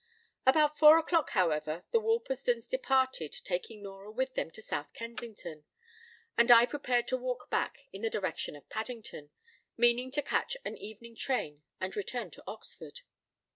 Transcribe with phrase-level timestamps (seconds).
[0.01, 0.05] p>
[0.49, 5.63] About four o'clock, however, the Worplesdons departed, taking Nora with them to South Kensington;
[6.35, 9.29] and I prepared to walk back in the direction of Paddington,
[9.77, 13.01] meaning to catch an evening train, and return to Oxford.